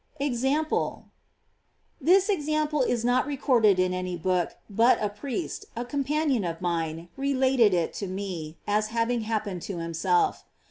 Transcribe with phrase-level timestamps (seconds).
[0.19, 1.05] EXAMPLE.
[2.01, 7.09] This example is not recorded in any book, but a priest, a companion of mine,
[7.17, 10.43] related it to me, as having happened to himself.